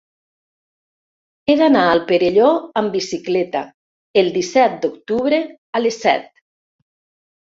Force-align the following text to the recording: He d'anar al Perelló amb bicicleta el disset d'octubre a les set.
He 1.51 1.55
d'anar 1.59 1.83
al 1.89 2.01
Perelló 2.11 2.47
amb 2.81 2.97
bicicleta 2.97 3.61
el 4.23 4.33
disset 4.39 4.81
d'octubre 4.87 5.43
a 5.81 5.87
les 5.89 6.01
set. 6.07 6.31